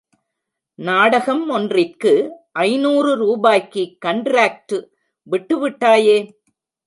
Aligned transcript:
நாடகம் 0.79 1.49
ஒன்றிற்கு 1.49 2.13
ஐந்நூறு 2.61 3.11
ரூபாய்க்கு 3.15 3.83
கன்டிராக்டு 4.05 4.79
விட்டு 5.27 5.57
விட்டாயே! 5.61 6.17